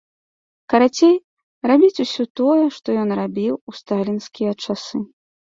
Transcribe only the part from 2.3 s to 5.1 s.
тое, што ён рабіў у сталінскія часы.